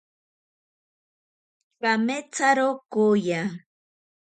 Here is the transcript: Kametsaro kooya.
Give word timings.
Kametsaro 1.81 2.67
kooya. 2.91 3.39